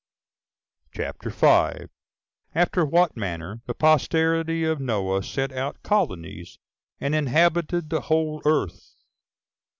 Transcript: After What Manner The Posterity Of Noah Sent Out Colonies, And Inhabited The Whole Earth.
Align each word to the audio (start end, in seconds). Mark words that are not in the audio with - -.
After 0.95 1.29
What 2.87 3.15
Manner 3.15 3.61
The 3.67 3.75
Posterity 3.75 4.63
Of 4.63 4.79
Noah 4.79 5.21
Sent 5.21 5.51
Out 5.51 5.83
Colonies, 5.83 6.57
And 6.99 7.13
Inhabited 7.13 7.91
The 7.91 8.01
Whole 8.01 8.41
Earth. 8.43 8.95